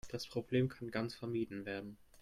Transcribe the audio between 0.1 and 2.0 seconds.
Problem kann ganz vermieden werden.